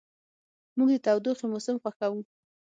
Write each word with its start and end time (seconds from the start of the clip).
موږ 0.77 0.89
د 0.93 0.97
تودوخې 1.05 1.45
موسم 1.51 1.75
خوښوو. 1.81 2.21